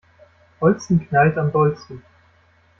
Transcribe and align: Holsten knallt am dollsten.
Holsten 0.59 1.07
knallt 1.07 1.37
am 1.37 1.51
dollsten. 1.51 2.01